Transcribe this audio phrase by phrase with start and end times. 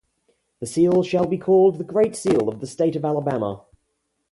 [0.61, 3.61] The seal shall be called the Great Seal of the State of Alabama.